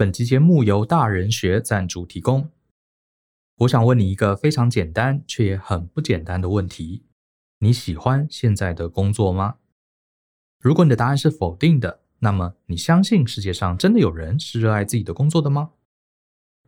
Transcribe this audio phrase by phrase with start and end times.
[0.00, 2.48] 本期节目由大人学赞助提供。
[3.58, 7.04] 我想问你一个非常简单却也很不简单的问题：
[7.58, 9.56] 你喜欢现在的工作吗？
[10.58, 15.72] 如果你的答案是否定的，那么你相信世界上真的有人是热爱自己的工作的吗？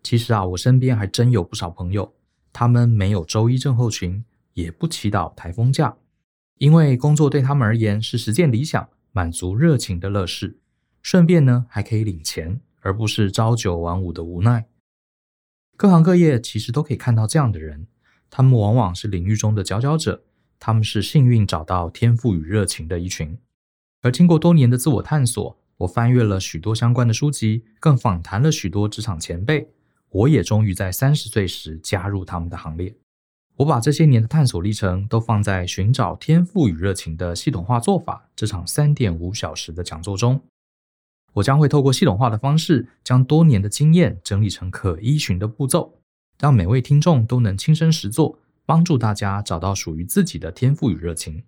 [0.02, 2.12] 其实啊，我身边还真有不少朋友，
[2.52, 4.22] 他们没有周一症候群，
[4.52, 5.96] 也不祈祷台风假，
[6.58, 10.58] 因为工作对他们而言是实践理想、满足热情的乐事。
[11.00, 14.66] 顺便呢，还可以领钱，而不是朝九晚五的无奈。
[15.76, 17.86] 各行各业其实都可以看到这样的人，
[18.30, 20.22] 他们往往是领域中的佼佼者，
[20.60, 23.36] 他们是幸运找到天赋与热情的一群。
[24.02, 29.68] 而经过多年的自我探索，我翻阅了许多相关的书籍，更访谈了许多职场前辈，
[30.10, 32.94] 我也终于在三十岁时加入他们的行列。
[33.56, 40.40] 我把这些年的探索历程都放在《寻找天赋与热情的系统化做法》这场三点五小时的讲座中。
[41.34, 45.98] 我将会透过系统化的方式，将多年的经验整理成可依循的步骤，
[46.38, 51.44] 让每位听众都能亲身实作，帮助大家找到属于自己的天赋与热情。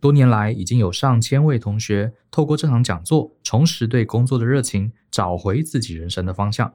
[0.00, 6.74] 多年来，已经有上千位同学透过这场讲座，重拾对工作的热情，找回自己人生的方向。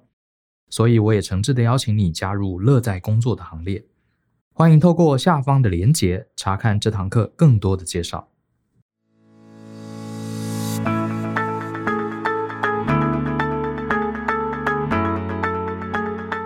[0.69, 3.85] 所以，我也诚挚的邀请你加入乐在工作的行列。
[4.53, 8.30] 欢迎透过下方的连结，查看这堂课更多的介绍。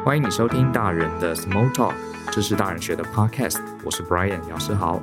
[0.05, 1.95] 欢迎你收听大人的 Small Talk，
[2.31, 5.01] 这是大人学的 Podcast，我是 Brian 姚诗豪。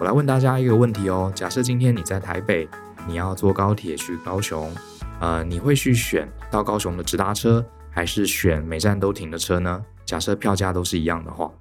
[0.00, 2.66] 我来问大家一个问题哦：假设今天你在台北，
[3.06, 4.74] 你要坐高铁去高雄，
[5.20, 9.84] 呃，你会去选到高雄的直达车，还是选每站都停的车呢？
[10.06, 11.52] 假设票价都是一样的话，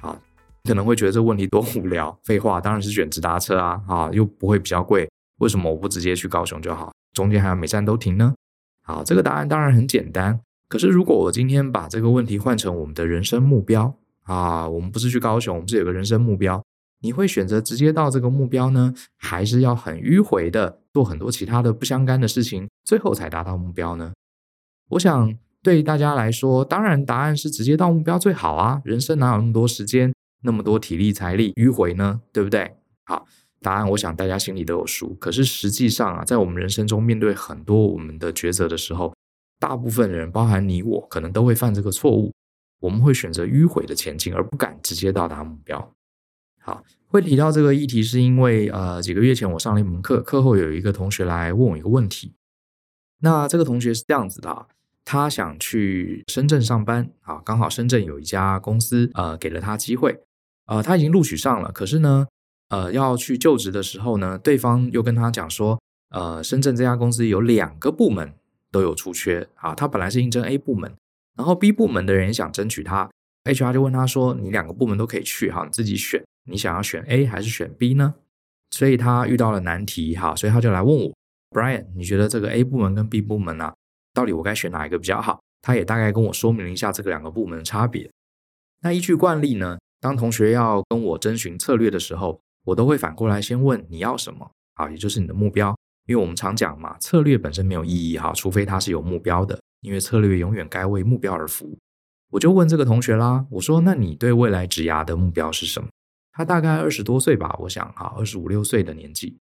[0.00, 0.18] 好，
[0.64, 2.18] 你可能会觉得这问题多无聊。
[2.24, 6.92] 废话，当然是选直达车啊，啊，又不会比较贵，为什么我不直接去高雄就好？
[7.12, 8.34] 中间还要每站都停呢？
[8.82, 10.40] 好，这个答案当然很简单。
[10.68, 16.60] 可是，如果我今天把这个问题换成我们的人生目标啊，我们不是去高雄，我们是有个人生目标，
[17.02, 24.12] 你会选择直接到这个目标呢，还是要很迂回的做很多其他的不相干的事情，最后才达到目标呢？
[24.90, 25.32] 我想
[25.62, 32.20] 对大家来说，当然答案是直接到目标最好啊，人生哪有那么多时间，那么多体力财力迂回呢？
[32.32, 32.76] 对不对？
[33.04, 33.24] 好，
[33.60, 35.14] 答案我想大家心里都有数。
[35.14, 39.14] 可是实际上啊，在我们人生中面对很多我们的抉择的时候，
[39.58, 42.32] 大部分人，包含你我，可能都会犯这个错误。
[42.78, 45.92] 我们会选择迂回的前进，而不敢直接到达目标。
[46.60, 52.34] 好，会提到这个议题，是因为呃，几个月前我上了一门课，课后有一个同学来问我一个问题。
[53.20, 54.66] 那这个同学是这样子的啊，
[55.04, 60.20] 他想去深圳上班啊，刚好深圳有一家公司呃给了他机会，
[60.66, 62.26] 呃，他已经录取上了，可是呢，
[62.68, 65.80] 呃，要去就职的时候呢，对方又跟他讲说，
[66.10, 68.34] 呃，深圳这家公司有两个部门。
[68.76, 69.74] 都有出缺啊！
[69.74, 70.94] 他本来是应征 A 部门，
[71.34, 73.10] 然后 B 部门的人也想争取他
[73.44, 78.16] ，HR 就问他说：“你两个部门都可以去哈，你自己选，你想要选 A 还是选 B 呢？”
[78.70, 81.10] 所以他遇到了难题哈，所以他就来问我
[81.52, 83.72] ：“Brian，你觉得这个 A 部门跟 B 部门啊，
[84.12, 88.10] 到底我该选哪一个比较好？”他也大概跟我说明了一下这个两个部门的差别。
[88.82, 95.74] 那依据惯例呢，当同学要跟我征询策略的时候，我都会反过来先问你要什么啊，也就是你的目标。
[96.06, 99.60] 因为我们常讲嘛，策略本身没有意义哈，除非它是有目标的。
[99.82, 101.78] 因为策略永远该为目标而服务。
[102.32, 105.88] 我就问这个同学啦，我说：“那你对未来职涯的目标是什么？”
[106.32, 109.36] 他大概二十多岁吧，我想哈，二十五六岁的年纪。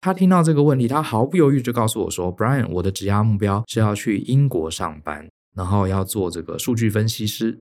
[0.00, 7.60] 他听到这个问题，他毫不犹豫就告诉我说：“Brian，我的职涯目标是要去英国上班，然后要做这个数据分析师。”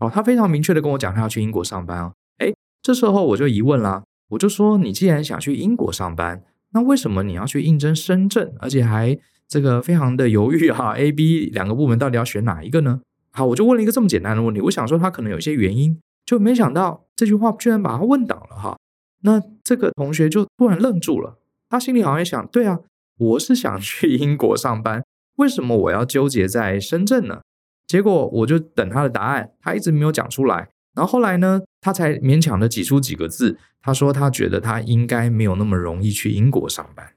[0.00, 2.14] 哦，他非常明确的跟我讲，他要去英国上班哦。
[2.38, 6.42] 哎，这时候我就疑问啦，我就说：“你既然想去英国上班，”
[6.74, 9.18] 那为什么你要去应征深圳，而且还
[9.48, 10.94] 这个非常的犹豫哈？
[10.98, 13.00] A、B 两个部门到底要选哪一个呢？
[13.30, 18.76] 好，我就问了一个这么简单的问题，我想说他可能有一些原因，就没想到这句话居然把他问倒了哈。
[19.22, 21.38] 那这个同学就突然愣住了，
[21.70, 22.80] 他心里好像想，对啊，
[23.18, 25.04] 我是想去英国上班，
[25.36, 27.40] 为什么我要纠结在深圳呢？
[27.86, 30.70] 结果我就等他的答案，他一直没有讲出来。
[30.94, 33.58] 然后后来呢，他才勉强的挤出几个字。
[33.82, 37.12] 他说他觉得他应该没有那么容易去英国上班。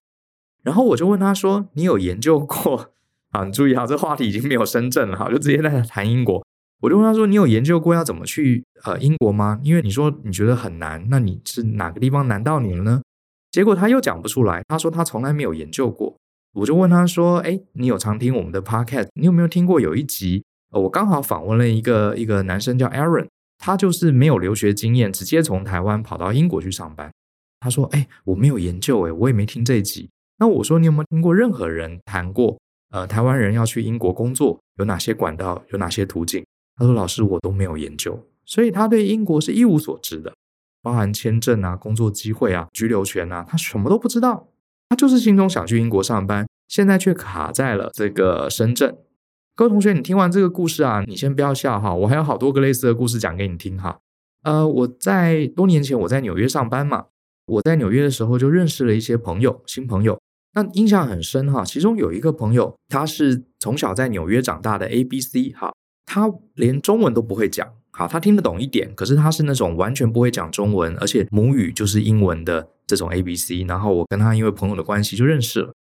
[0.62, 2.92] 然后我就问他说：“你有研究过？”
[3.32, 6.46] 啊，你注意哈，这话题已经没有深圳了哈，就直接在谈英国。
[6.82, 9.62] 我就问他说：“你有研究过要怎么去呃英国吗？
[9.64, 13.02] 因为你说你觉得很难，那你是哪个地方难到你了呢？”
[13.50, 14.62] 结果他又讲不出来。
[14.68, 16.18] 他说他从来没有研究过。
[16.54, 19.08] 我就问他说：“哎，你有常听我们的 podcast？
[19.14, 20.44] 你有没有听过有一集？
[20.72, 23.28] 呃，我刚好访问了一个一个男生叫 Aaron。”
[23.58, 27.12] 他就是没有留学经验，直接从台湾跑到英国去上班。
[27.60, 30.10] 他说：“哎，我没有研究，哎，我也没听这一集。”
[30.40, 32.58] 那我说：“你有没有听过任何人谈过
[32.92, 36.46] 呃，台湾人要去英国工作有哪些管道，有哪些途径？
[36.76, 40.34] 他说：“老师，我都没有研究，所以他对英国是一无所知的，
[40.84, 44.48] 包含签证啊、工作机会啊、居留权啊，他什么都不知道。
[44.90, 48.96] 他就是心中想去英国上班，现在却卡在了这个深圳。
[49.58, 53.98] 各位同学，你听完这个故事啊，你先不要笑哈，我还有好多个类似的故事讲给你听哈。
[54.44, 57.06] 呃，我在多年前我在纽约上班嘛，
[57.48, 60.20] 我在纽约的时候就认识了一些朋友，新朋友。”
[60.54, 65.74] 那印象很深哈，其中有一个朋友，他是从小在纽约长大的 ABC 哈，
[66.06, 73.66] 他连中文都不会讲，好，他听得懂一点，可是他是那种完全不会讲中文，而且母语就是英文的这种 ABC。
[73.68, 75.74] 然后我跟他因为朋友的关系就认识了，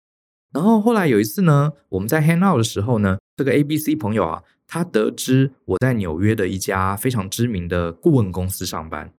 [0.54, 9.12] 然后后来有一次呢，我们在 hang out 的时候呢，这个 ABC 朋友啊，他得知我在纽约的一家非常知名的顾问公司上班，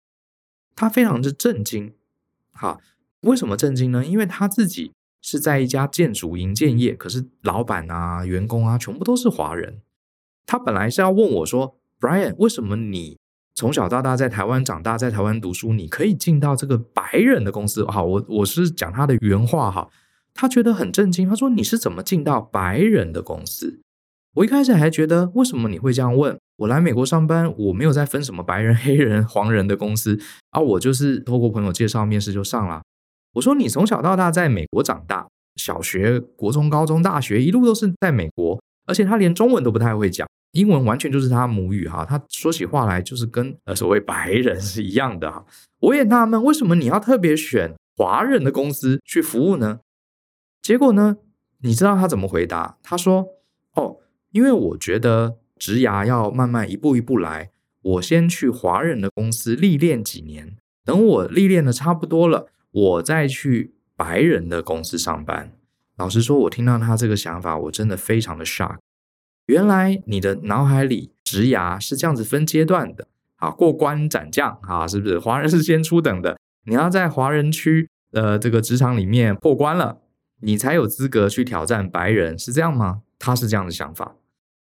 [0.76, 1.94] 他非常的震惊，
[2.52, 2.80] 哈，
[3.22, 4.06] 为什么震惊呢？
[4.06, 4.92] 因为他自己。
[5.20, 9.82] 是在一家建筑营建业，可是老板啊、员工啊，全部都是华人。
[10.46, 13.18] 他本来是要问我说：“Brian，为什么你
[13.54, 19.90] 从小到大在台湾长大，在台湾读书，你可以进到这个白人的公司？”好，我我是讲他的原话哈。
[20.34, 23.82] 他觉得很震惊，他说：“你是怎么进到白人的公司？”
[24.38, 26.38] 我一开始还觉得，为什么你会这样问？
[26.58, 30.20] 我来美国上班，我没有在分什么白人、 黑人、黄人的公司
[30.52, 32.84] 啊，我就是透过朋友介绍，面试就上了。
[33.34, 42.06] 我说，你从小到大在美国长大，小学、国中、高中、大学一路都是在美国，而且他连中文都不太会讲，英文完全就是他母语哈。
[42.06, 45.44] 他说起话来就是跟呃所谓白人是一样的哈。
[45.80, 49.80] 我也纳闷，为什么你要特别选华人的公司去服务呢？
[50.62, 51.18] 结果呢，
[51.62, 52.78] 你知道他怎么回答？
[52.84, 53.26] 他说
[53.74, 53.98] ：“哦，
[54.38, 57.50] 因为我觉得职涯要慢慢一步一步来，
[57.82, 60.56] 我先去华人的公司历练几年，
[60.86, 65.54] 等我历练的差不多了。”我再去白人的公司上班。
[65.96, 68.78] 老实说，我听到他这个想法，我真的非常的 shock。
[69.48, 73.08] 原来你的脑海里职涯是这样子分阶段的，
[73.38, 75.18] 啊，过关斩将啊，是不是？
[75.18, 80.02] 华人是先初等的，你要在华人区呃这个职场里面破关了，
[80.42, 83.02] 你才有资格去挑战白人，是这样吗？
[83.18, 84.16] 他是这样的想法。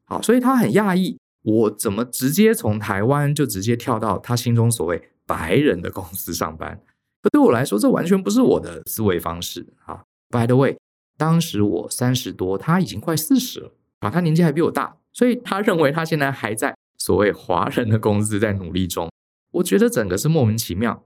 [0.09, 6.81] 好，所以他很讶异，我怎么直接从台湾就直接跳到他心中所谓白人的公司上班？
[7.23, 10.03] 可对我来说，这完全不是我的思维方式啊。
[10.31, 10.79] By the way，
[11.19, 19.11] 当时我三十多，他已经快四十了啊，他年纪还比我大，所以他认为他现在还在所谓华人的公司在努力中。
[19.53, 21.05] 我觉得整个是莫名其妙。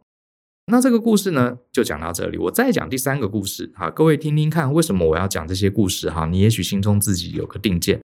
[0.67, 2.39] 那这个故事呢，就讲到这里。
[2.39, 6.27] 我再讲第三个故事哈，各位听听看，为什么我要讲这些故事哈？
[6.27, 8.01] 你也许心中自己有个定见。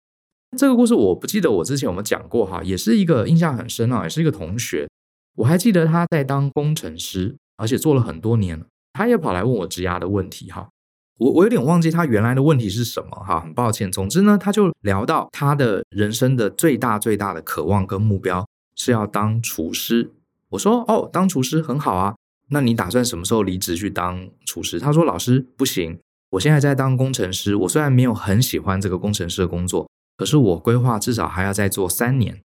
[0.57, 4.89] 这个故事我不记得我之前有没有讲过哈，也是一个印象很深啊，也是一个同学，
[5.35, 7.37] 我还记得他在当工程师。
[7.59, 8.63] 而且做了很多年，
[8.93, 10.69] 他也跑来问我职涯的问题哈，
[11.17, 13.91] 我我有点忘记他原来的问题是什么哈，很抱歉。
[13.91, 20.11] 总之呢，他就聊到他的人生的最大最大的渴望跟目标是要当厨师。
[20.49, 22.13] 我说哦，当厨师很好啊，
[22.51, 24.79] 那你打算什么时候离职去当厨师？
[24.79, 25.97] 他说老师不行，
[26.29, 32.41] 我现在在当工程师，我虽然没有很喜欢这个工程师的工作，可是我规划至少还要再做三年。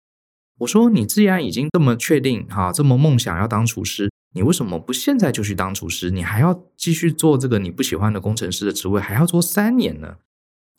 [0.59, 4.13] 我说你既然已经这么确定哈，这么梦想要当厨师。
[4.35, 6.11] 你为什么不现在就去当厨师？
[6.11, 10.17] 你还要继续做这个你不喜欢的工程师的职位，还要做三年呢？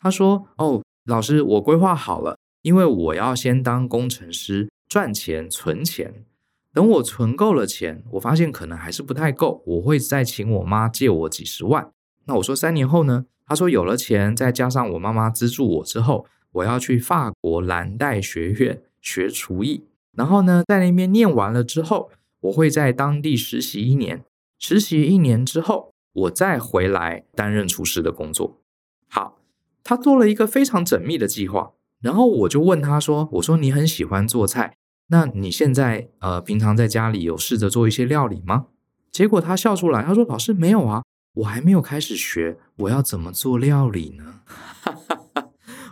[0.00, 6.24] 他说：“哦，老师，我规划好了，因为我要先当工程师赚钱存钱，
[6.72, 11.90] 等我存够了钱，我发现可能还是不太够，我会再请我妈借我几十万。
[12.24, 13.26] 那我说三年后呢？
[13.46, 19.84] 他说有了钱，再加上我妈妈资助我之后，我要去法国蓝带学院学厨艺，
[20.16, 22.10] 然后呢，在那边念完了之后。”
[22.44, 24.22] 我会在当地实习一年，
[24.58, 28.60] 实习一年之后，我再回来担任厨师的工作。
[29.08, 29.38] 好，
[29.82, 38.66] 他做了一个非常缜密的计划，然后我就问他说：“我说你很喜欢做菜，那你现在呃平常在家里有试着做一些料理吗？”
[39.10, 41.02] 结果他笑出来，他说：“老师没有啊，
[41.36, 44.40] 我还没有开始学，我要怎么做料理呢？”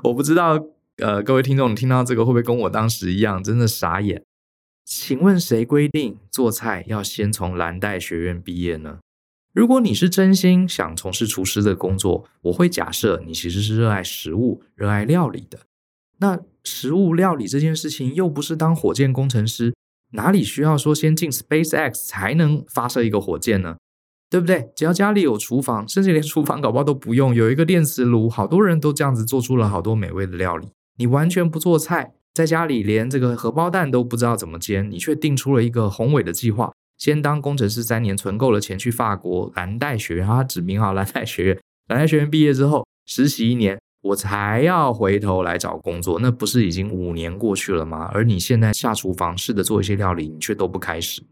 [0.02, 0.58] 我不知道，
[0.96, 4.24] 呃，各位听众，你听到这个会不会跟我当时一样，真的傻眼？
[4.84, 8.98] 请问谁规定做菜要先从蓝带学院毕业呢？
[9.52, 15.60] 如果你是真心想从事厨师的工作，我会假设你其实是热爱食物、热爱料理的。
[16.18, 19.72] 那食物料理这件事情又不是当火箭工程师，
[20.12, 23.76] 哪里需要说先进 SpaceX 才能发射一个火箭呢？
[24.32, 24.70] 对不对？
[24.74, 30.68] 只要家里有厨房，甚至连厨房搞不好都不用，有一个电磁炉，好多人都这样子做出了好多美味的料理。
[30.96, 32.14] 你完全不做菜。
[32.32, 41.58] 在家里连这个荷包蛋都不知道怎么煎，你却定出了一个宏伟的计划：先当工程师三年，存够了钱去法国蓝带学院，他指名好蓝带学院。
[41.88, 48.08] 蓝带学院毕业之后实习一年，我才要回头来找工作，那不是已经五年过去了吗？
[48.14, 51.22] 而你现在下厨房试着做一些料理，你却都不开始。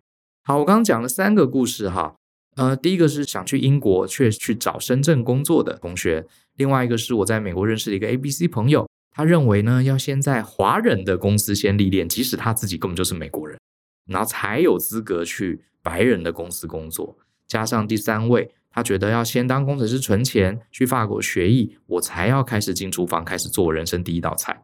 [0.45, 2.15] 好，我刚刚讲了三个故事哈，
[2.57, 6.27] 呃，第一个是想去英国却去找深圳工作的同学，
[6.57, 13.59] 另外一个是我在美国认识的一个 ABC 朋友，他认为呢要先在华人的公司先历练，即使他自己根本就是美国人，
[14.07, 17.17] 然后才有资格去白人的公司工作。
[17.47, 24.63] 加上第三位，他觉得要先当工程师存钱，去法国学艺，我才要开始进厨房，开始做人生第一道菜。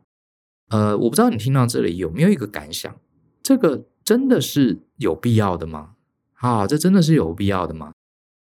[0.68, 2.94] 呃，我不知道你听到这里有没有一个感想？
[3.42, 5.95] 这个真的是有必要的吗？
[6.36, 7.92] 啊，这真的是有必要的吗？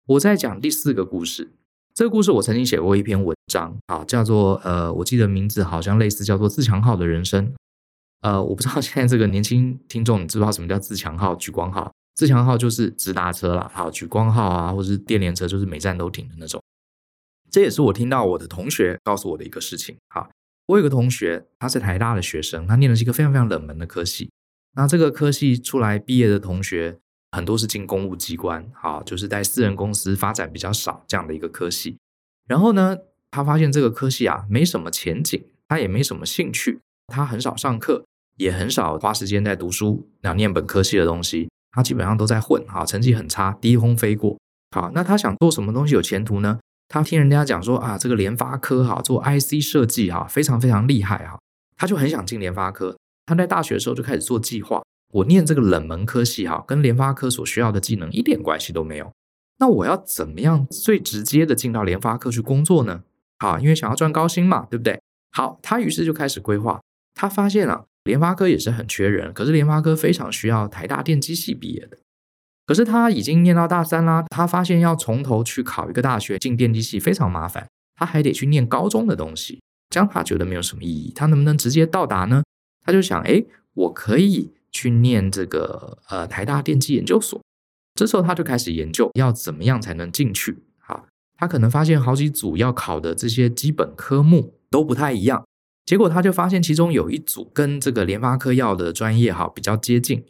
[0.06, 1.52] 我在讲第四个故事。
[1.94, 7.54] 这个故事我曾经写过一篇文章，啊，叫做呃，我记得名字好像类似叫做“自强号的人生”。
[8.22, 11.94] 呃，我不知道现在这个年轻听众你知不知道什么叫自强号、莒光号？
[12.16, 16.62] 自强号就是直达车啦，好，莒光号啊，或者是电联车，就是每站都停的那种。
[17.52, 19.96] 这也是我听到我的同学告诉我的一个事情。
[20.10, 20.30] 好，
[20.66, 24.32] 我有个同学，他是台大的学生，他念的是一个非常非常冷门的科系。
[24.76, 27.00] 那这个科系出来毕业的同学
[27.34, 31.98] 很多是进公务机关，啊，就是在私人公司发展比较少这样的一个科系。
[32.48, 32.96] 然后呢，
[33.32, 38.06] 他发现这个科系啊没什么前景，他也没什么兴趣，他很少上课，
[38.38, 41.50] 也很少花时间在读书，那念本科系的东西。
[41.72, 44.38] 他基本上都在混，哈，成绩很差，低空飞过。
[44.76, 46.60] 好，那他想做什么东西有前途呢？
[46.88, 51.40] 他听人家讲说啊，这个联发科哈做 IC 设计哈非常非常厉害哈，
[51.76, 52.96] 他就很想进联发科。
[53.26, 54.84] 他在大学的时候就开始做计划。
[55.14, 59.12] 我念这个冷门科系哈，跟联发科所需要的技能一点关系都没有。
[59.60, 63.04] 那我要怎么样最直接的进到联发科去工作呢？
[63.40, 65.00] 好，因为想要赚高薪嘛，对不对？
[65.32, 66.82] 好，他于是就开始规划。
[67.14, 67.86] 他发现啊。
[68.04, 71.98] 联发科也是很缺人，可是联发科非常需要台大电机系毕业的。
[72.66, 77.66] 可是他已经念到大三啦，他发现要从头去考一个大学进电机系非常麻烦，
[77.96, 81.14] 他还得去念高中的东西，这样他觉得没有什么意义。
[81.16, 82.44] 他能不能直接到达呢？
[82.86, 87.40] 他就想，诶，我可以去念这个呃台大电机研究所。
[87.96, 90.64] 这时候他就开始研究要怎么样才能进去。
[90.80, 91.06] 好，
[91.38, 95.46] 他可能发现好几组要考的这些基本科目都不太一样。
[95.86, 100.26] 结果他就发现其中有一组跟这个联发科要的专业哈比较接近。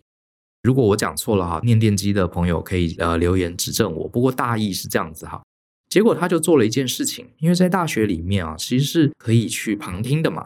[0.62, 4.08] 如果我讲错了哈，念电机的朋友可以呃留言指正我。
[4.08, 5.42] 不过大意是这样子哈。
[5.90, 10.44] 结果他就做了一件事情，因为在大学里面啊，其实是可以去旁听的嘛。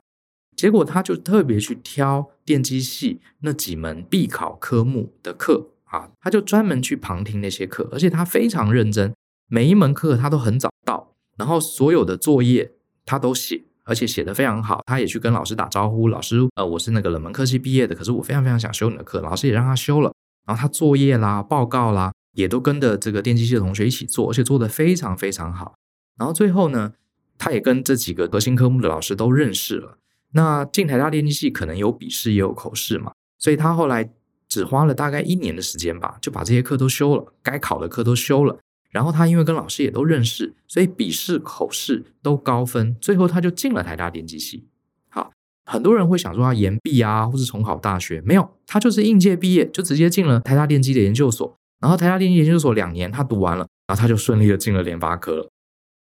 [0.57, 9.13] 结果他就特别去挑电机系那几门必考科目的课啊，他就专门去旁听那些课，而且他非常认真，
[9.47, 12.71] 每一门课他都很早到，然后所有的作业
[13.05, 13.65] 他都写。
[13.89, 16.09] 而且写得非常好，他也去跟老师打招呼。
[16.09, 20.11] 老师，呃，我是那个冷门科系毕业的，可是我非常非常想修你的课，老师也让他修了。
[20.45, 25.75] 然后他作业啦、报告啦，也都跟着这个电机系的同学一起做，而且做得非常非常好。
[26.19, 26.95] 然后最后呢，
[27.37, 29.97] 他也跟这几个核心科目的老师都认识了。
[30.33, 34.09] 那进台大电机系可能有笔试也有口试嘛，所以他后来
[34.47, 38.57] 只花了大概一年的时间吧，就把这些课都修了，该考的课都修了。
[38.89, 44.65] 然后他因为跟老师也都认识，所以笔试、口试都高分，最后他就进了台大电机系。
[45.09, 45.31] 好，
[45.65, 51.55] 很多人会想说他延毕啊，或是重考大学，没有，他就是应届毕业就直接进了台大电机的研究所。
[51.79, 55.49] 然后台大电机研究所两年他读完了，然后他就顺利的进了联发科了。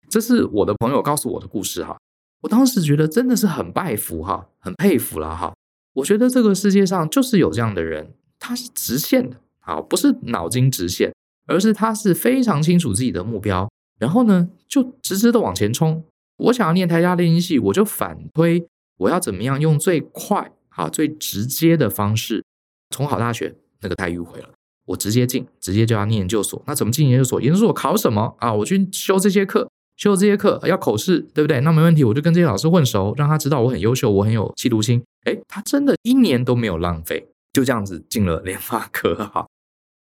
[0.10, 1.98] 这是我的朋友告诉我的故事哈，
[2.46, 5.54] 我当时觉得真的是很拜服哈，很佩服了哈。
[5.94, 11.12] 我觉得这个世界上就是有这样的人，他是直线的，好，不是脑筋直线。
[11.48, 16.04] 而是他是非常清楚自己的目标，然后呢，就直直的往前冲。
[16.38, 18.66] 我想要念台大电机系，我就反推
[18.98, 22.44] 我要怎么样用最快、啊最直接的方式
[22.90, 24.50] 从好大学，那个太迂回了。
[24.88, 26.60] 我直接进，直接就要念研究所。
[26.66, 27.40] 那怎么进研究所？
[27.40, 28.52] 研究所考什么啊？
[28.52, 31.62] 我去修这些课，修这些课要口试，对不对？
[31.62, 35.04] 那没问题，我就跟这些老师混熟，让他知道我很优秀，我很有企图心。
[35.26, 39.48] 诶，他真的一年都没有浪费，就这样子进了联发科哈。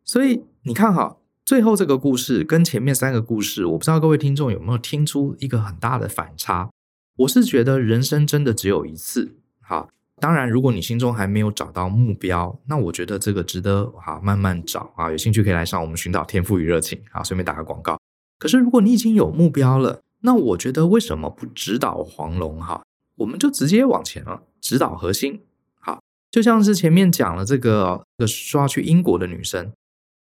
[0.04, 1.16] 所以你看哈。
[1.44, 6.70] 最后这个故事跟前面三个故事，我不知道各位听众有没有听出一个很大的反差。
[7.16, 9.88] 我是觉得人生真的只有一次，好，
[10.20, 15.10] 当然如果你心中还没有找到目标，那我觉得这个值得哈慢慢找啊。
[15.10, 17.98] 有兴趣可以来上我们寻找天赋与热情，好，顺便打个广告。
[18.42, 22.82] 可是如果你已经有目标了，那我觉得为什么不直捣黄龙哈？
[23.18, 25.42] 我们就直接往前了，直捣核心。
[25.78, 29.72] 好，就像是前面讲了这个这个说要去英国的女生，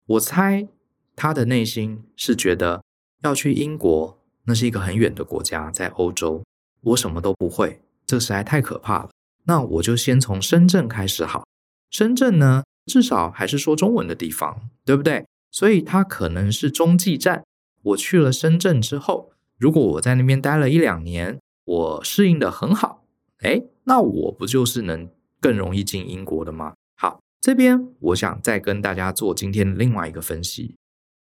[0.06, 0.68] 我猜。
[1.16, 2.84] 她的内心是觉得
[3.24, 6.44] 要去英国，那是一个很远的国家，在欧洲，
[6.82, 9.10] 我什么都不会，这实在太可怕了。
[9.46, 11.44] 那我就先从深圳开始好。
[11.90, 15.26] 深圳呢，至少还是说中文的地方，对不对？
[15.50, 17.44] 所以它可能是中继站。
[17.84, 23.04] 我去了深圳之后，如果我在那边待了一两年，我适应得很好，
[23.44, 25.10] 诶，那我不就是能
[25.40, 26.74] 更容易进英国的吗？
[26.96, 30.76] 好，这边我想再跟大家做今天另外一个分析。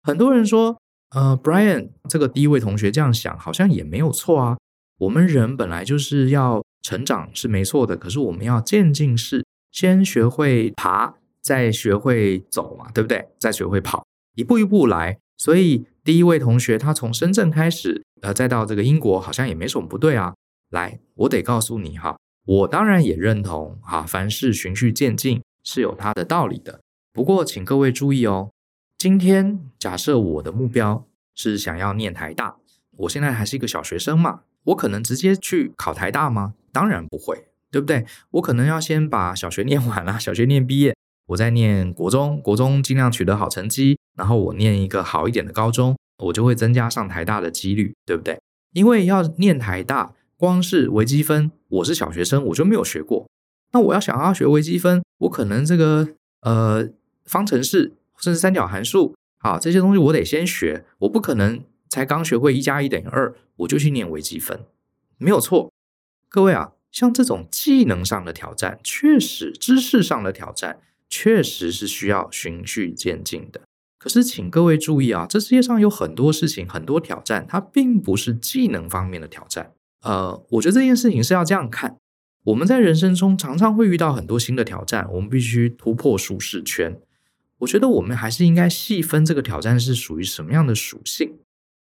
[0.03, 0.79] 很多人说，
[1.15, 4.59] 呃，Brian 这个第一位同学这样想，好像也没有错啊。
[4.99, 13.29] 我们人本来就是要成长是没错的，可是我们要渐进式，先学会爬，再学会走嘛，对不对？
[13.39, 14.05] 再学会跑，
[14.35, 15.19] 一步一步来。
[15.39, 20.35] 所以第一位同学他从深圳开始，呃，再到这个英国，好像也没什么不对啊。
[20.71, 26.81] 来，我得告诉你哈，我当然也认同哈，凡事循序渐进是有它的道理的。
[27.13, 28.51] 不过，请各位注意哦，
[28.99, 32.57] 今天假设我的目标是想要念台大，
[32.97, 34.41] 我现在还是一个小学生嘛。
[34.65, 36.55] 我可能直接去考台大吗？
[36.73, 38.07] 当然不会，对不对？
[38.31, 48.38] 我可能要先把小学念完了，小学念毕业，我再念国中，国中尽量取得好成绩，然后我念一个好一点的高中，我就会增加上台大的几率，对不对？
[48.73, 53.28] 因为要念台大，光是微积分，我是小学生，我就没有学过。
[53.73, 56.09] 那我要想要学微积分，我可能这个
[56.40, 56.88] 呃
[57.25, 61.62] 方程式甚至三角函数，好，这些东西我得先学，我不可能。
[61.92, 64.64] 才刚学会一加一等于二，我就去念微积分，
[65.19, 65.71] 没有错。
[66.31, 73.61] 各位啊，像这种技能上的挑战，确实知识上的挑战，确实是需要循序渐进的。
[74.03, 79.75] 可是，请各位注意啊，这世界上有很多事情，很多挑战，它并不是技能方面的挑战。
[80.03, 81.97] 呃，我觉得这件事情是要这样看：
[82.47, 86.99] 我们在人生中常常会遇到很多新的挑战，我们必须突破舒适圈。
[87.59, 91.35] 我觉得我们还是应该细分这个挑战是属于什么样的属性。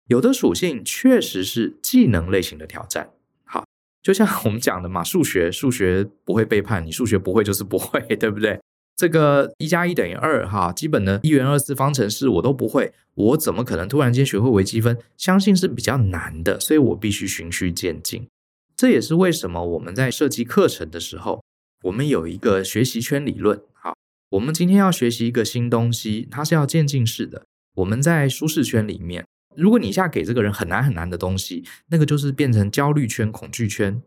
[0.07, 3.11] 有的属性确实是技能类型的挑战，
[3.45, 3.67] 好，
[4.03, 8.59] 就像我们讲的嘛，数学数学不会背叛你，数学不会就是不会，对不对？
[8.97, 14.97] 这个一加一等于二，哈，基本的一元二次方程式我都不会，我怎么可能突然间学会微积分？
[15.19, 18.27] 相信是比较难的，所以我必须循序渐进。
[18.75, 21.43] 这也是为什么我们在设计课程的时候，
[21.85, 23.61] 我们有一个学习圈理论。
[23.75, 23.95] 好，
[24.31, 27.45] 我们今天要学习一个新东西，它是要渐进式的。
[27.75, 29.27] 我们在舒适圈里面。
[29.55, 34.03] 如果你一下给这个人很难很难的东西，那个就是变成焦虑圈、恐惧圈。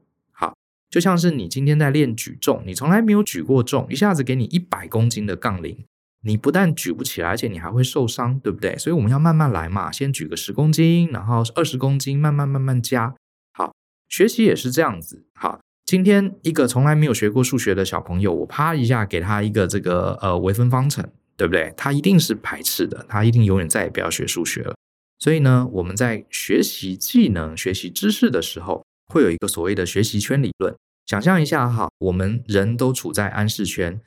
[0.90, 5.86] 就像是你今天在练举重，你从来没有举过重，一下子给你一百公斤的杠铃，
[6.24, 8.76] 你不但举不起来，而且你还会受伤，对不对？
[8.78, 13.14] 所以我们要慢慢来嘛，先举个十公斤，然后二十公斤，慢慢慢慢加。
[13.54, 13.74] 好，
[14.08, 15.26] 学习也是这样子。
[15.34, 21.72] 好，今天一个从来没有学过数学的小朋友，我啪一下给他一个这个呃微分方程，对不对？
[21.78, 24.76] 他一定是排斥的，他一定永远再也不要学数学了。
[25.20, 30.74] 所以呢，我们在学习技能、学习知识的时候，会有一个所谓的学习圈理论。
[31.06, 34.00] 想象一下哈，我们人都处在安适圈、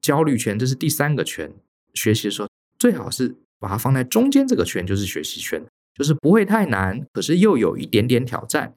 [0.00, 1.52] 焦虑圈，这是第三个圈。
[1.94, 5.62] 学习的时候，最好是把它放在中间这个圈，就是学习圈，
[5.94, 8.74] 就是不会太难，可是又有一点点挑战。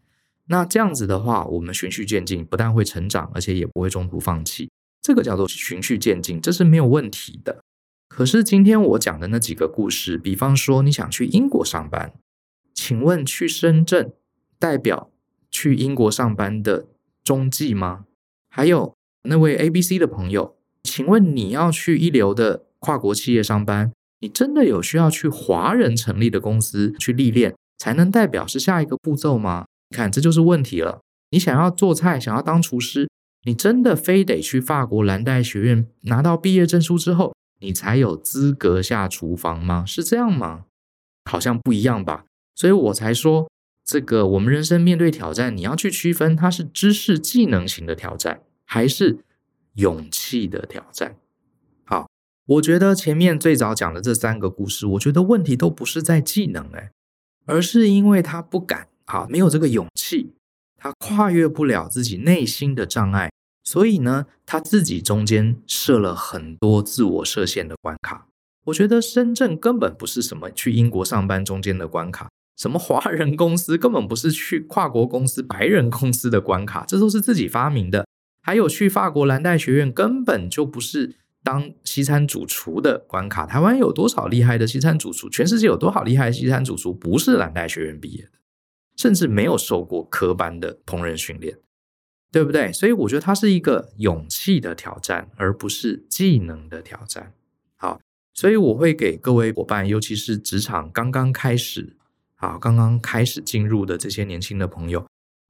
[0.48, 4.70] 那这样子的话，我们循序渐进，不但会成长，而且也不会中途放弃。
[5.02, 7.64] 这个叫做循序渐进，这是没有问题的。
[8.10, 12.14] 可是今天我讲的那几个故事，比方说你想去英国上班，
[12.74, 14.12] 请问去深圳
[14.58, 15.12] 代表
[15.60, 16.86] 去英国上班的
[17.22, 18.06] 中继吗？
[18.50, 23.92] 还有那位 ABC 的朋友，请问你要去一流的跨国企业上班，
[24.22, 29.66] 你真的有需要去华人成立的公司去历练，才能代表是下一个步骤吗？
[29.90, 31.02] 你看，这就是问题了。
[31.32, 33.10] 你想要做菜，想要当厨师，
[33.44, 39.84] 你真的非得去法国蓝带学院拿到毕业证书之后，你才有资格下厨房吗？
[39.86, 40.64] 是这样吗？
[41.30, 42.24] 好像不一样吧。
[42.56, 43.50] 所以我才说，
[43.90, 49.26] 这个我们人生面对挑战，你要去区分它是知识技能型的挑战，还是
[49.78, 51.16] 勇气的挑战。
[51.86, 52.08] 好，
[52.46, 56.92] 我觉得前面最早讲的这三个故事，我觉得问题都不是在技能，诶，
[57.48, 60.34] 而是因为他不敢，好，没有这个勇气，
[60.78, 63.32] 他跨越不了自己内心的障碍。
[63.64, 68.28] 所以呢，他自己中间设了很多自我设限的关卡。
[68.66, 78.06] 我觉得深圳根本不是什么去英国上班中间的关卡，什么华人公司根本不是去跨国公司白人公司的关卡，这都是自己发明的。
[78.42, 83.46] 还有去法国蓝带学院根本就不是当西餐主厨的关卡。
[83.46, 85.30] 台湾有多少厉害的西餐主厨？
[85.30, 88.32] 全世界有多少厉害的西餐主厨不是蓝带学院毕业的，
[88.98, 91.58] 甚至没有受过科班的烹饪训练。
[92.32, 92.72] 对不对？
[92.72, 97.34] 所以我觉得它是一个勇气的挑战，而不是技能的挑战。
[97.76, 98.00] 好，
[98.36, 101.98] 所以我会给各位伙伴，尤其是职场刚刚开始，
[102.40, 105.06] 啊，刚刚开始进入的这些年轻的朋友，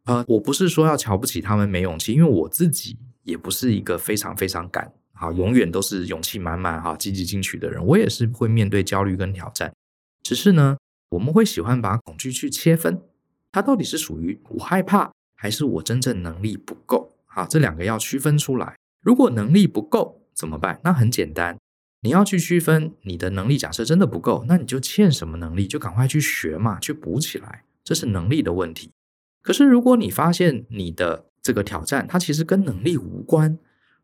[0.06, 7.84] 呃，我不是说要瞧不起他们没勇气，因为我自己也不是一个非常非常敢，啊，永远都是勇气满满，哈，积极进取的人。
[7.84, 9.74] 我也是会面对焦虑跟挑战，
[10.22, 10.78] 只是呢，
[11.10, 13.02] 我们会喜欢把恐惧去切分，
[13.52, 15.12] 它到底是属于我害怕。
[15.42, 17.16] 还是我真正能力不够？
[17.28, 18.76] 啊，这两个要区分出来。
[19.00, 20.82] 如果能力不够怎么办？
[20.84, 21.58] 那很简单，
[22.02, 23.58] 你要去区分你的能力。
[23.58, 27.64] 假设真的不够，那你就欠什么能力，就赶快去学嘛，去补起来。
[27.84, 28.92] 这是能力的问题。
[29.42, 33.58] 可是如果你发现你的这个挑战，它其实跟能力无关，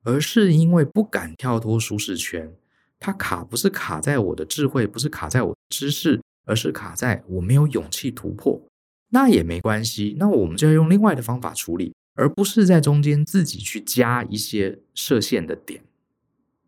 [0.04, 2.54] 而是因为不敢跳脱舒适圈，
[3.00, 8.62] 它卡不是卡在我的智慧，不是卡在我的知识，而是卡在我没有勇气突破。
[9.10, 15.84] 那也没关系，那我们就要用另外的方法处理，而不是在中间自己去加一些设限的点，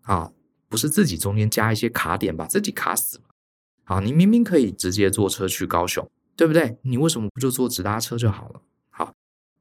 [0.04, 0.32] 啊，
[0.69, 3.23] 不是自己中间加一些卡点，把自己卡死了。
[3.84, 6.77] 好，你明明可以直接坐车去高雄，对不对？
[6.82, 8.62] 你为什么不就坐直达车就好了？
[8.89, 9.13] 好，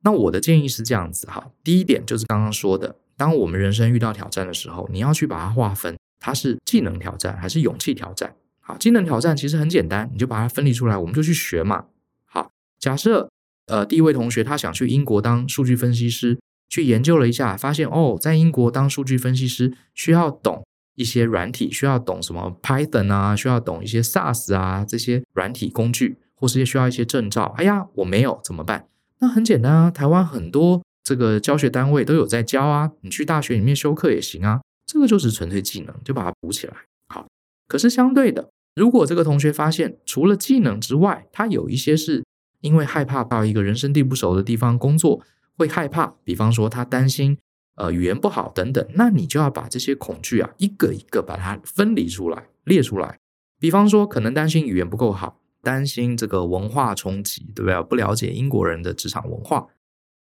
[0.03, 8.35] 那我的建议是这样子哈，第一点就是刚刚说的，当我们人生遇到挑战的时候，你要去把它划分，它是技能挑战还是勇气挑战？
[8.61, 11.85] 好，技能挑战其实很简单，你就把它分离出来，我们就去学嘛。
[12.25, 13.31] 好假设，
[13.67, 20.67] 呃，第一位同学他想去英国当数据分析师，去研究了一下，发现哦，在英国当数据分析师需要懂
[20.97, 27.55] 一些软体，需要懂什么 Python 啊，需要懂一些 SaaS 啊这些软体工具，或是需要一些证照。
[27.57, 28.89] 哎呀，我没有怎么办？
[29.21, 36.75] 那很简单啊，台湾很多这个教学单位都有在教啊，你去大学里面修课也行啊，这个就是纯粹技能，就把它补起来。
[37.09, 37.27] 好，
[37.69, 42.25] 可是相对的，如果这个同学发现除了技能之外，他有一些是。
[42.63, 45.23] 因为害怕到一个人生地不熟的地方工作，
[45.57, 46.15] 会害怕。
[46.25, 47.39] 比方说，他担心
[47.77, 53.19] 呃语言不好等等，那你就要把这些恐惧啊一个一个把它分离出来，列出来。
[53.59, 57.83] 比方说，可能担心语言不够好，担心这个文化冲击，对不对？
[57.85, 59.69] 不了解英国人的职场文化，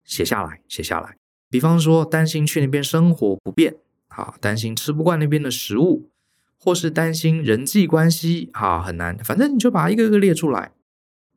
[0.04, 1.16] 写下来，写下来。
[1.48, 3.76] 比方说，担心去那边生活不便，
[4.08, 6.10] 啊，担心吃不惯那边的食物，
[6.58, 9.16] 或是担心人际关系，啊，很难。
[9.18, 10.72] 反正你就把它一个一个列出来。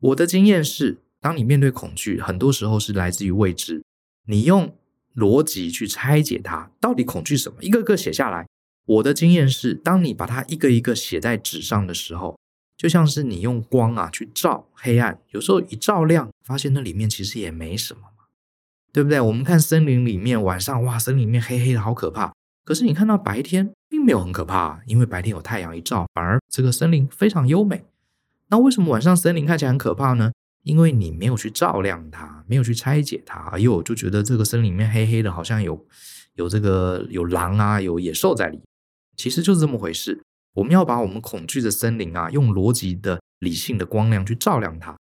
[0.00, 3.82] 我的经验是，当你面对恐惧，很多时候是来自于未知。
[4.26, 4.76] 你用
[5.14, 7.58] 逻辑去拆解它，到底恐惧什么？
[7.60, 8.46] 一个个写下来。
[8.86, 12.38] 我的经验是，当你把它一个一个写在纸上的时候，
[12.76, 18.24] 就像是你用光啊去照黑暗，有时候一照亮，发现那里面其实也没什么嘛，
[18.92, 19.20] 对不对？
[19.20, 22.34] 我们看森林里面，晚上哇，森林里面黑黑的，好可怕。
[22.64, 27.84] 可是你看到白天，并没有很可怕，因为白天有太阳一照，反而这个森林非常优美。
[28.48, 30.32] 那为什么晚上森林看起来很可怕呢？
[30.64, 35.86] 因为你没有去照亮它，没有去拆解它，哎呦，就觉得这个森林里面黑黑的，好像有
[36.34, 38.60] 有这个有狼啊，有野兽在里。
[39.16, 40.20] 其实就是这么回事。
[40.54, 44.96] 我们要把我们恐惧的森林啊，用逻辑的理性的光亮去照亮它。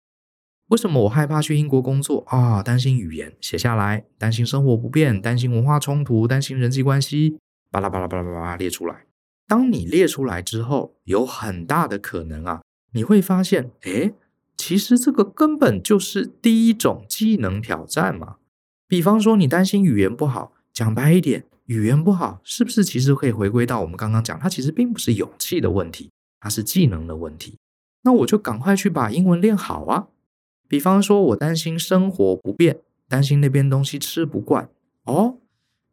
[0.70, 2.64] 为什么我害怕去英国工作啊？
[2.64, 7.38] 担心语言，写下来；担心生活不便，担心文化冲突，担心人际关系，
[7.72, 9.06] 巴拉巴拉巴拉巴拉列出来。
[9.48, 12.62] 当你列出来之后，有很大的可能啊。
[12.94, 14.14] 你会发现，诶，
[14.66, 18.38] 其实这个根本就是第一种技能挑战嘛。
[18.88, 27.58] 比方说，你担心语言不好，讲白一点，语言不好是不是其实可以回归到我们刚刚讲，它其实并不是勇气的问题，它是技能的问题。
[28.04, 30.08] 那我就赶快去把英文练好啊。
[30.70, 34.70] 比方说，我担心生活不便，担心那边东西吃不惯，
[35.04, 35.40] 哦，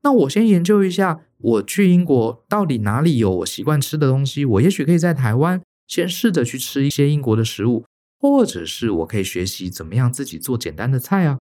[0.02, 5.61] 那我先研究一下，我去英国到底哪里有我习惯吃的东西，我也许可以在台湾。
[5.88, 7.85] 先试着去吃一些英国的食物，
[8.20, 11.38] 或者是我可以学习怎么样自己做简单的菜啊。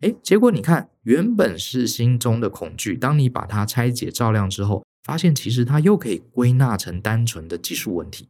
[0.00, 8.28] 诶，结果你看，原本是心中的恐惧，当你把它拆解照亮之后，发现其实它又可以归纳成单纯的技术问题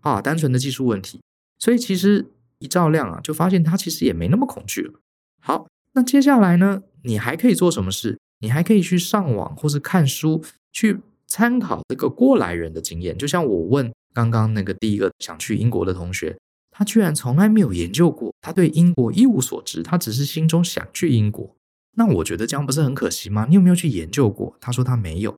[0.00, 1.22] 啊，单纯的技术问题。
[1.58, 2.26] 所以其实
[2.58, 5.00] 一照亮啊，就发现它其实也没那么恐惧了。
[5.40, 8.18] 好，那接下来呢，你还可以做什么事？
[8.40, 13.16] 你还可以去上网或是看书，去参考这个过来人的经验。
[13.16, 13.90] 就像我问。
[14.14, 16.36] 刚刚那个第一个想去英国的同学，
[16.72, 21.54] 他居然从来没有研究过，他对英国一无所知，他只是心中想去英国。
[21.94, 23.46] 那我觉得这样不是很可惜吗？
[23.48, 24.56] 你有没有去研究过？
[24.58, 25.36] 他说他没有。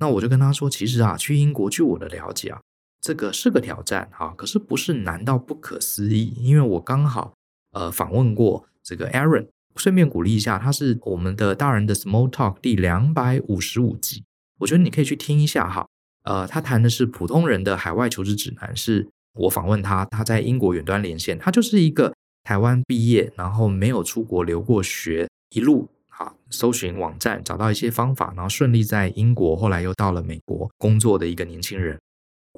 [0.00, 2.60] 那我就跟他说，其实啊，去英国，据我的了解啊，
[3.00, 6.32] 这个是个挑战啊，可是不是难到不可思议。
[6.38, 7.34] 因为我刚好
[7.72, 14.22] 呃访问过这个 Aaron，顺便鼓励一下，他是我们的大人的 Small Talk 第两百五十五集，
[14.60, 15.88] 我觉得你可以去听一下哈。
[16.22, 31.98] 呃，他谈的是普通人的海外求职指南，是我访问他，他在英国远端连线，他就是一个台湾毕业，然后没有出国留过学，一路啊搜寻网站找到一些方法，然后顺利在英国，后来又到了美国工作的一个年轻人。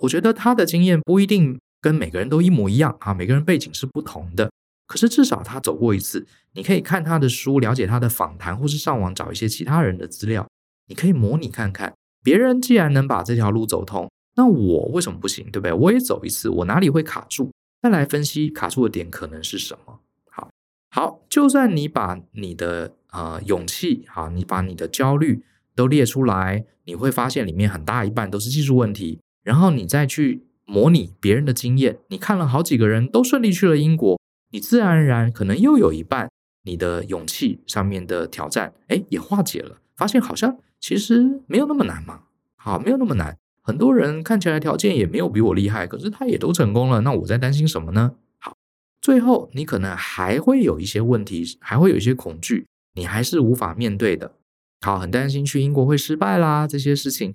[0.03, 4.51] 我觉得他的经验不一定跟每个人都一模一样啊，每个人背景是不同的，
[4.87, 10.49] 可是至少他走过一次，你可以看他的书，了解他的访谈，或是上网找一些其他人的资料，
[10.87, 11.93] 你可以模拟看看。
[12.23, 15.45] 别人既然能把这条路走通，那我为什么不行？
[15.51, 15.73] 对不对？
[15.73, 17.51] 我也走一次，我哪里会卡住？
[17.83, 20.01] 再来分析卡住的点可能是什么。
[20.31, 20.51] 好，
[20.91, 25.43] 好，就算你把你的呃勇气，好，你把你的焦虑
[25.75, 29.21] 都列出来，你会发现里面很大一半都是技术问题。
[29.43, 34.21] 然后你再去模拟别人的经验，你看了好几个人都顺利去了英国，
[34.53, 36.31] 你自然而然可能又有一半
[36.65, 42.25] 你的勇气上面的挑战，哎，也化解了，发现好像其实没有那么难嘛。
[42.57, 43.37] 好，没有那么难。
[43.63, 47.01] 很多人看起来条件也没有比我厉害，可是他也都成功了。
[47.03, 48.13] 那我在担心什么呢？
[48.39, 48.57] 好，
[49.01, 54.33] 最后你可能还会有一些问题，还会有一些恐惧，你还是无法面对的。
[54.81, 57.35] 好，很担心去英国会失败啦，这些事情。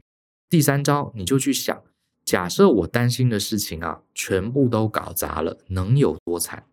[0.49, 1.83] 第三招，你就去想，
[2.23, 6.63] 假设我担心的事情啊，全部都搞砸了，能有多惨？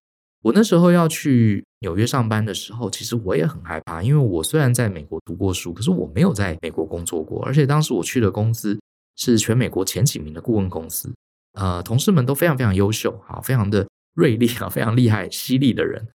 [0.45, 8.81] 我那时候要去纽约上班的时候，其实我也很害怕，因为我虽然在美国读过书，可是我没有在美国工作过，而且当时我去的公司
[9.17, 11.13] 是全美国前几名的顾问公司，
[11.53, 16.09] 呃，同事们都非常非常优秀，好，非常的锐利啊，非常厉害、犀利的人。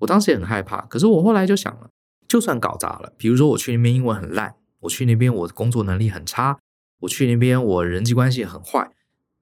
[0.00, 1.90] 我当时也很害怕，可是我后来就想了，
[2.26, 6.58] 就算搞砸了，比如说我去那边英文很烂，我去那边我的工作能力很差，
[7.00, 8.90] 我去那边我人际关系很坏，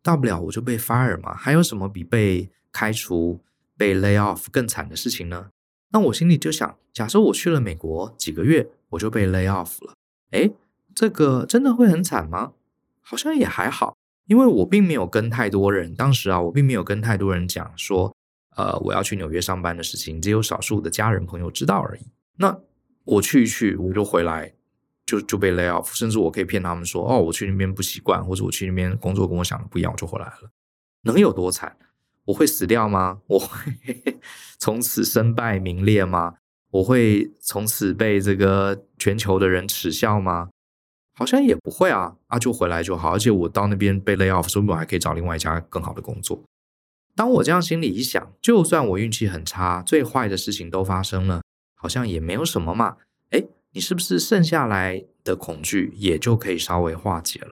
[0.02, 3.40] 大不了我就被 fire 嘛，还有什么比被开除？
[3.78, 5.50] 被 lay off 更惨的事情呢？
[5.92, 9.94] 那我心里就想，假设我去了美国几个月，我就被 lay off 了。
[10.32, 10.50] 诶，
[10.96, 12.54] 这个真的会很惨吗？
[13.08, 18.14] 好像也还好，因为我并没有跟太多人，当时啊，我并没有跟太多人讲说，
[18.54, 22.02] 呃，我要去纽约上班的事情，只有少数的家人朋友知道而已。
[22.36, 22.54] 那
[23.04, 24.52] 我去一去，我就回来，
[25.06, 30.50] 就就被 lay off，甚至我可以骗他们说，哦，我去那边不习惯，或者我去那边工作跟我想的不一样，我就回来了。
[31.04, 31.74] 能有多惨？
[32.26, 33.20] 我会死掉吗？
[33.26, 34.18] 我会
[34.60, 36.34] 从此身败名裂吗？
[36.72, 40.50] 我会从此被这个全球的人耻笑吗？
[41.18, 43.10] 好像也不会啊，啊，就回来就好。
[43.10, 46.40] 而且我到那边被 lay off，说不定我还可以找另外一家更好的工作。
[47.16, 51.42] 当我这样心里一想，就算我运气很差，最坏的事情都发生了，
[51.74, 52.98] 好像也没有什么嘛。
[53.30, 57.50] 诶，你是不是剩下来的恐惧也就可以稍微化解了？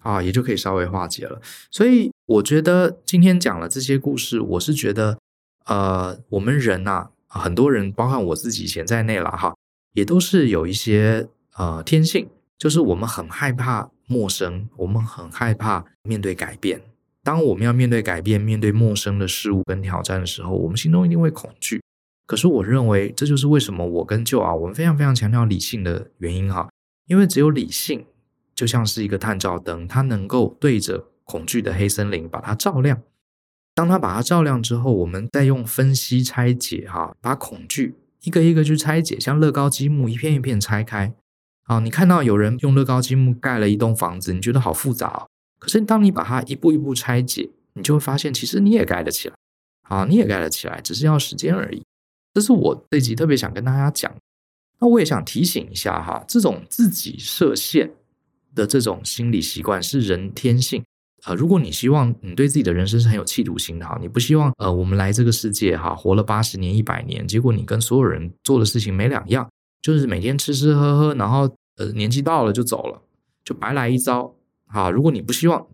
[0.00, 1.38] 啊，也就可以稍微化解了。
[1.70, 5.18] 所以我觉得今天讲了这些故事，我是觉得，
[5.66, 9.54] 呃，我们人呐，很多人，包括我自己以前在内了哈，
[9.92, 12.30] 也都是有一些呃天性，
[12.62, 16.80] 就是我们很害怕陌生，我们很害怕面对改变。
[17.24, 21.82] 当我们要面对改变、面对陌生的事物跟挑战的时候，我们心中一定会恐惧。
[22.24, 26.70] 可是我认为，这就是为什么我跟 Joe 啊，我们非常非常强调理性的原因哈，
[27.08, 28.06] 因为只有理性。
[28.54, 33.02] 就像是一个探照灯，它能够对着恐惧的黑森林把它照亮。
[33.74, 41.12] 当它把它照亮之后，我们再用分析拆解，哈，把恐惧一个一个去拆解，像乐高积木一片一片拆开。
[41.72, 45.26] 啊，你看到有人用乐高积木盖了一栋房子，你觉得好复杂哦。
[45.58, 49.34] 可是当你把它一步一步拆解，你就会发现，其实你也盖得起来。
[49.88, 51.82] 啊，你也盖得起来，只是要时间而已。
[52.34, 54.12] 这是我这集特别想跟大家讲。
[54.80, 57.90] 那我也想提醒一下哈，这种自己设限
[58.54, 60.82] 的这种心理习惯是人天性，
[61.24, 69.48] 呃，如果你希望你对自己的人生是很有企图心的哈，你不希望呃我们来这个世界哈活了八十年一百年，结果你跟所有人做的事情没两样，
[69.80, 73.02] 就是每天吃吃喝喝，然后呃年纪到了就走了，
[73.44, 74.34] 就白来一遭
[74.66, 74.90] 啊。
[74.90, 75.66] 如果你不希望，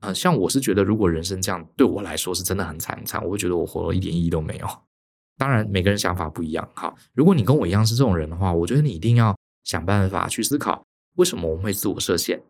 [0.00, 4.66] 呃，像我是觉得如果人生这样对我来说是真的很惨很惨，我会觉得我活了一点意义都没有。
[5.38, 10.84] 当然每个人想法不一样哈，如果你跟我一样是这种人的话，我觉得你一定要想办法去思考。
[11.16, 12.42] 为什么我们会自我设限？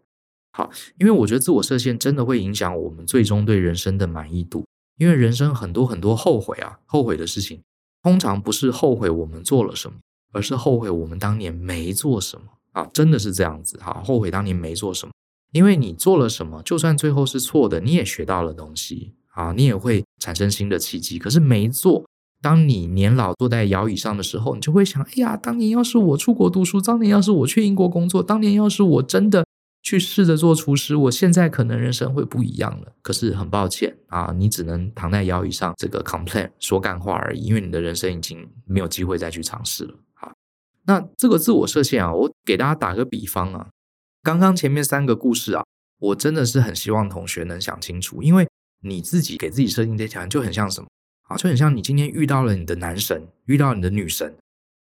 [0.52, 4.64] 好，因为我觉得自我设限真的会影响我们最终对人生的满意度。
[4.98, 7.62] 因为人生很多很多后悔啊，后悔的事情，
[8.02, 9.98] 通常不是后悔我们做了什么，
[10.32, 15.12] 而是后悔我们当年没做什么啊，真的是这样子哈，后悔当年没做什么，
[15.52, 21.18] 因为你做了什么，就算最后是错的，你也学到了东西啊，你也会产生新的契机。
[21.18, 22.04] 可是没做。
[22.40, 29.46] 当你年老坐在摇椅上的时候，你就会想：哎呀，当年要是我出国读书，当年要是我去英国工作，当年要是我真的
[29.80, 32.94] 去试着做厨师，我现在可能人生会不一样了。
[33.00, 39.94] 可是很抱歉啊，你只能躺在摇椅上这个 complain 说干话而已，因为你的人生已经没有机会再去尝试了。
[40.86, 43.70] 那这个自我设限啊，我给大家打个比方啊，
[44.22, 45.64] 刚刚前面三个故事啊，
[45.98, 48.48] 我真的是很希望同学能想清楚，因为
[48.80, 50.88] 你自己给自己设定这条就很像什么
[51.28, 51.36] 啊？
[51.36, 54.36] 就很像你今天遇到了你的男神，遇到你的女神，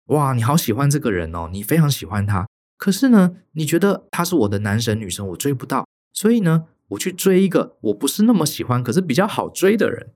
[0.05, 2.47] 哇，你好喜欢这个人哦，你非常喜欢他。
[2.77, 10.13] 可是呢，你觉得他是我的男神女神，我追不到，所以呢，我去追一个我不是那么喜欢，可是比较好追的人。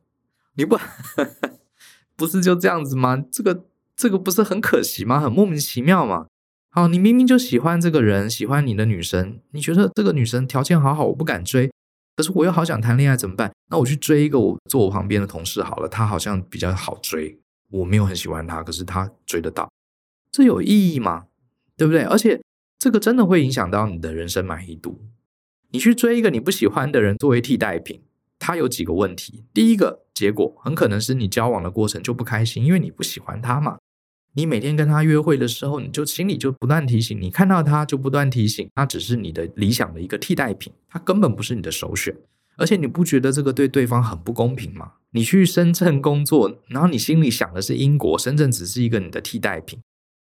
[0.56, 0.80] 你不
[2.16, 3.18] 不是就这样子吗？
[3.30, 3.66] 这个
[4.04, 5.18] 这个不是很可惜吗？
[5.22, 6.26] 很莫名其妙吗？
[6.72, 11.72] 好，你明明就喜欢这个人，喜欢你的女神，你觉得这个女神条件好好，我不敢追。
[12.18, 13.54] 可是我又好想谈恋爱，怎么办？
[13.70, 17.40] 那我去追一个我坐我旁边的同事好了，他好像比较好追，
[17.70, 19.72] 我没有很喜欢他，可是他追得到，
[20.30, 21.28] 这有意义吗？
[21.78, 22.02] 对不对？
[22.02, 22.42] 而且
[22.78, 25.00] 这个真的会影响到你的人生满意度。
[25.70, 28.02] 你去追一个你不喜欢的人作为替代品，
[28.38, 29.46] 他有几个问题。
[29.54, 33.78] 第一个结果很可能是你交往的过程就不开心，因为你不喜欢他嘛。
[34.36, 42.16] 你每天跟他约会的时候，你就心里就不断提醒，你看到他就不断提醒，他只是你的理想的一个替代品，他根本不是你的首选。
[42.56, 44.94] 而且你不觉得这个对对方很不公平吗？
[45.12, 49.80] 你去深圳工作，然后你心里想的是英国，深圳只是一个你的替代品，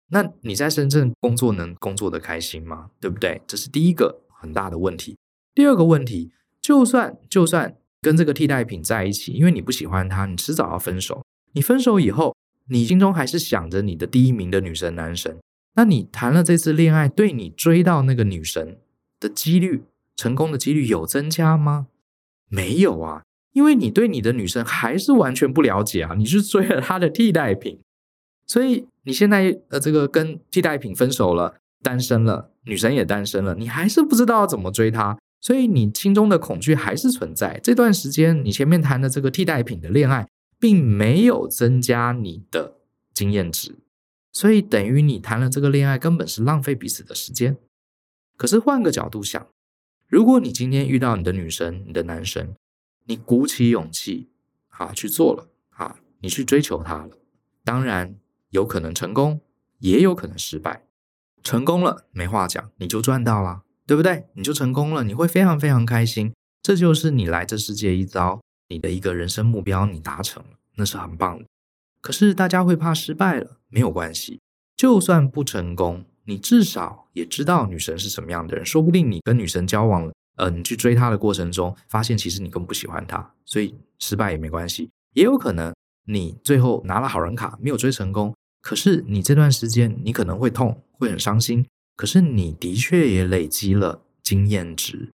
[0.09, 2.89] 那你在深圳工作能工作的开心吗？
[2.99, 3.41] 对不对？
[3.47, 5.17] 这是第一个很大的问题。
[5.53, 11.23] 第二个问题，就算就算跟这个替代品在一起，因为你不喜欢他，你迟早要分手。
[11.53, 12.35] 你分手以后。
[12.69, 15.37] 你心中还是想着你的第一名的女神男神，
[15.75, 18.77] 那你谈了这次恋爱，对你追到那个女神
[19.19, 19.83] 的几率，
[20.15, 21.87] 成功的几率有增加吗？
[22.47, 27.79] 没有啊，因为你对你的女神还是完全不了解啊，你是追了她的替代品，
[28.45, 37.59] 所以你现在呃这个跟替代品分手了，单身了，女神也单身了，你还是不知道怎么追她，所以你心中的恐惧还是存在。
[37.63, 40.27] 这段时间你前面谈的这个替代品的恋爱。
[40.59, 42.75] 并没有增加你的
[43.13, 43.77] 经验值，
[44.31, 47.57] 所以等于你谈了这个恋爱根本是浪费彼此的时间。
[48.35, 49.47] 可是换个角度想，
[50.07, 52.55] 如果你今天遇到你的女神、你的男神，
[53.05, 54.29] 你鼓起勇气
[54.69, 57.17] 啊去做了啊，你去追求他了，
[57.63, 58.15] 当然
[58.49, 59.41] 有可能成功，
[59.79, 60.85] 也有可能失败。
[61.41, 64.25] 成功了没话讲，你就赚到了，对不对？
[64.33, 66.33] 你就成功了，你会非常非常开心。
[66.61, 68.41] 这就是你来这世界一遭。
[68.69, 71.45] 你的一个人生目标你达成了，那是很棒的。
[72.01, 74.39] 可是大家会怕失败了，没有关系，
[74.77, 78.65] 就算不成功，你至少也知道女神是什么样的人。
[78.65, 84.89] 说不定你跟女神交往了，呃，你去追她的过程中，发现其实你根本不喜欢她，所以失败也没关系。
[85.13, 85.73] 也有可能
[86.05, 95.11] 你最后拿了好人卡，没有追成功，可是你这段时间你可能会痛，会很伤心，可是你的确也累积了经验值，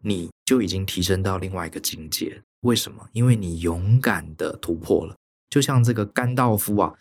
[0.00, 2.42] 你就已经提升到另外一个境界。
[2.66, 3.08] 为什么？
[3.12, 5.14] 因为你勇敢的突破了，
[5.48, 6.92] 就像这个甘道夫啊，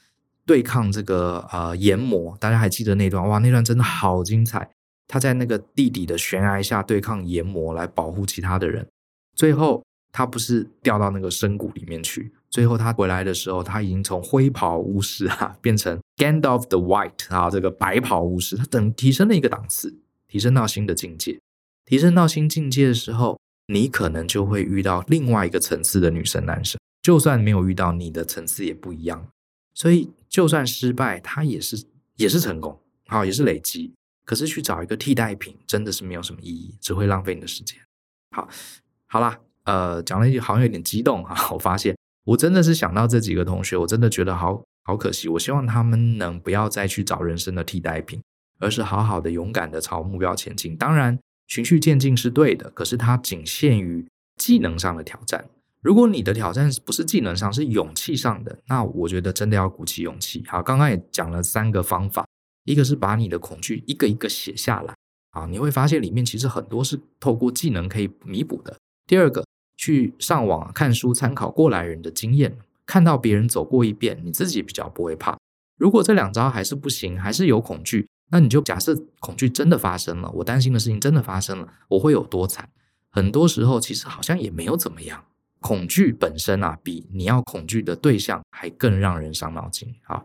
[0.45, 3.27] 对抗这个呃炎魔，大家还记得那段？
[3.27, 4.69] 哇，那段真的好精彩！
[5.07, 8.87] 他在那个地底的悬崖下对抗炎魔，来保护其他的人。
[9.35, 19.97] 最后他不是掉到那个深谷里面去，最后他回来的时候，他已经从灰袍巫师啊变成 Gandalf the White 啊，这个白袍巫师，他等提升了一个档次，
[20.27, 21.39] 提升到新的境界。
[21.85, 23.39] 提升到新境界的时候。
[23.67, 29.27] 你可能就会遇到另外一个层次的女生男生，就算没有遇到，你的层次也不一样。
[29.73, 33.93] 所以，就算失败，它也是也是成功，好，也是累积。
[34.23, 37.77] 可是去找一个替代品，真的是没有什么意义，只会浪费你的时间。
[38.31, 38.47] 好，
[39.07, 41.53] 好啦，呃，讲了一句好像有点激动哈。
[41.53, 45.27] 我发现，我真的是想到这几个同学，我真的觉得好好可惜。
[45.27, 48.21] 我希望他们能不要再去找人生的替代品，
[48.59, 50.77] 而是好好的、勇敢的朝目标前进。
[50.77, 51.19] 当然。
[51.47, 54.05] 循序渐进是对的，可是它仅限于
[54.37, 55.45] 技能上的挑战。
[55.81, 60.43] 如果你的挑战不是技能上，是勇气上的，那我觉得真的要鼓起勇气。
[60.47, 62.25] 好，刚刚也讲了三个方法，
[62.63, 64.95] 一个是把你的恐惧一个一个写下来，
[65.29, 68.75] 啊，你会发现里面其实很多是透过技能可以弥补的。
[69.05, 69.45] 第二个，
[69.77, 75.37] 去上网看书，参考过来人的经验，看到别人走过一遍，你自己比较不会怕。
[75.77, 78.07] 如果这两招还是不行，还是有恐惧。
[78.31, 82.69] 那你就假设恐惧真的发生了，我担心的事情真的发生了，我会有多惨？
[83.09, 85.23] 很多时候其实好像也没有怎么样。
[85.61, 89.95] 恐惧本身啊，比你要恐惧的对象还更让人伤脑筋。
[90.03, 90.23] 好，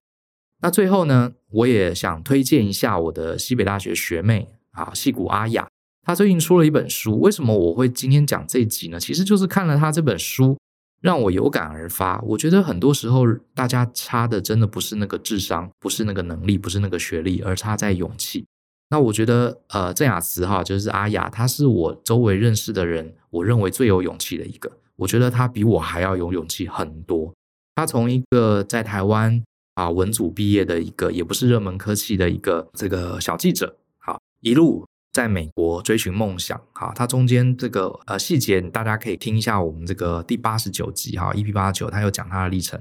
[0.60, 5.68] 那最后呢，我也想推荐一下我的西北大学学妹啊，矽谷阿雅，
[6.02, 7.20] 她最近出了一本书。
[7.20, 9.00] 为什么我会今天讲这集呢？
[9.00, 10.58] 其实就是看了她这本书。
[11.00, 18.46] 让我有感而发，我觉得很多时候大家差的真的不是那个智商，不是那个能力，不是那个学历，而差在勇气。
[18.90, 24.70] 那我觉得，呃，郑雅慈哈，就是阿雅，她是我周围认识的人，我认为最有勇气的一个。
[24.96, 27.32] 我觉得她比我还要有勇气很多。
[27.76, 29.42] 她从一个在台湾
[29.76, 34.84] 啊文组毕业的一个，也不是热门科系的一个这个小记者，好一路。
[35.12, 42.80] 在美国追寻梦想，哈，它中间这个呃细节，大家可以听一下我们这个第八十九集哈，EP 八十九，他有讲他的历程。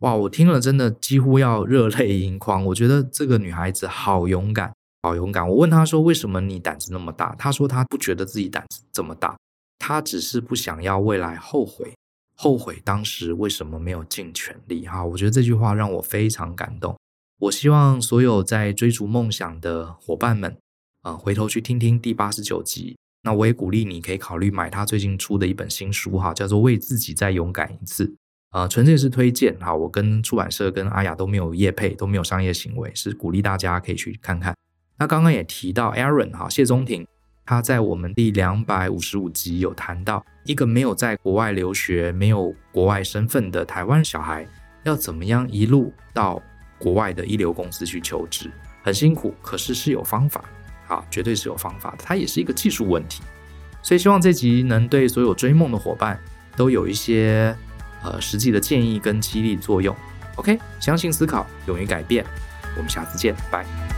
[0.00, 2.64] 哇，我听了真的几乎要热泪盈眶。
[2.66, 4.72] 我觉得这个女孩子好勇敢，
[5.02, 5.48] 好勇敢。
[5.48, 9.36] 我问她说：“为什么你胆子那么大？”她说：“她不觉得自己胆子这么大，
[9.78, 11.94] 她只是不想要未来后悔，
[12.36, 16.94] 后悔当时为什么没有尽全力。”哈，我觉得这句话让我非常感动。
[17.40, 20.56] 我希望所有在追逐梦想的伙伴们。
[21.04, 22.96] 啊、回头去听听第八十九集。
[23.22, 28.06] 那我也鼓励你可以考虑买他最近出的一本新书哈，叫做《为自己再勇敢一次》
[28.52, 29.74] 呃，纯粹是推荐哈。
[29.74, 34.54] 我跟出版社跟阿雅都没有业配，都没有商业行为，是鼓励大家可以去看看。
[34.98, 37.06] 那刚刚也提到 Aaron 哈，谢宗廷，
[37.44, 44.46] 他在我们第两百五十五集有谈到，一个没有在国外留学、没有国外身份的台湾小孩，
[44.84, 46.40] 要怎么样一路到
[46.78, 48.50] 国外的一流公司去求职，
[48.82, 50.44] 很辛苦，可是是有方法，
[50.88, 51.98] 啊，绝对是有方法的。
[52.04, 53.22] 它也是一个技术问题，
[53.82, 56.18] 所以希望这集能对所有追梦的伙伴
[56.56, 57.56] 都有一些
[58.02, 59.94] 呃实际的建议跟激励作用。
[60.36, 62.24] OK，相信思考，勇于改变，
[62.76, 63.93] 我们下次见，拜。